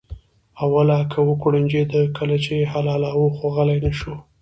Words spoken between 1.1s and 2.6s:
کې وکوړنجېده کله چې